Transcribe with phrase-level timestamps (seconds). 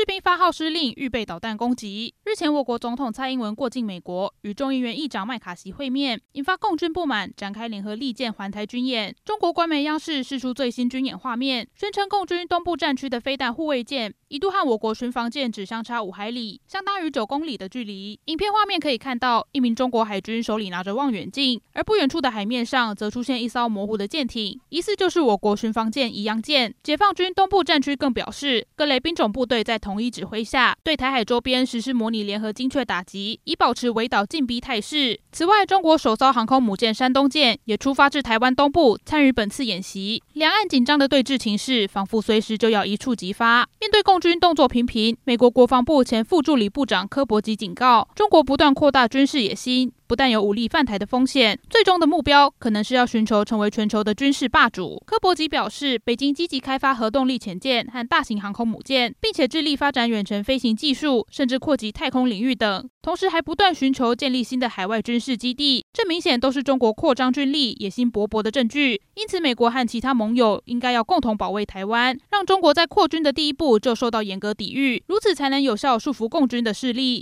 [0.00, 2.14] 士兵发号施令，预备导弹攻击。
[2.24, 9.14] 日前，我国总统蔡英文过境美国，与众议院议长麦卡锡会面，引发共军不满，展开联合利剑环台军演。
[9.26, 18.18] 中国官媒央视释出最新军演画面，宣称共军东部战区的飞弹护卫舰一度和我国巡防舰只相差五海里，相当于九公里的距离。
[18.24, 26.74] 影片画面可以看到，一名中国海军手里拿着望远镜，而不远处的海面上则出现一艘模糊的舰艇，疑似就是我国巡防舰宜阳舰。
[26.82, 35.18] 解放军东部战区更表示，各类兵种部队在同统一指挥下，对台海周边实施模拟联合精确打击，以保持围岛进逼态势。
[35.32, 40.22] 此外，中国首艘航空母舰山东舰也出发至台湾东部，参与本次演习。
[40.34, 43.68] 两岸紧张的对峙情势，仿佛随时就要一触即发。
[43.80, 49.90] 面对共军动作频频，美国国防部前副助理部长科伯吉警告，中国不断扩大军事野心。
[50.10, 55.00] 不但有武力犯台的风险，最终的目标可能是要寻求成为全球的军事霸主。
[55.06, 62.90] 科伯吉表示，北京积极开发核动力潜舰和大型航空母舰，并且致力发展远程飞行技术，甚至扩及太空领域等。
[63.02, 69.00] 同时，还不断寻求建立新的海外军事基地，这明显都是中国扩张军力、野心勃勃的证据。
[69.14, 77.18] 因此，美国和其他盟友应该要共同保卫台湾，让中国在扩军的第一步就受到严格抵御，如此才能有效束缚共军的势力。